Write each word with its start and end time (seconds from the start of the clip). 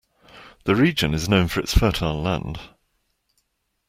The 0.63 0.73
region 0.75 1.13
is 1.13 1.29
known 1.29 1.47
for 1.47 1.59
its 1.59 1.77
fertile 1.77 2.19
land. 2.23 2.59